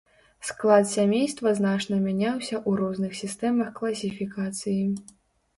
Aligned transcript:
Склад 0.51 0.85
сямейства 0.93 1.51
значна 1.59 1.99
мяняўся 2.07 2.55
ў 2.69 2.79
розных 2.81 3.11
сістэмах 3.21 3.69
класіфікацыі. 3.79 4.83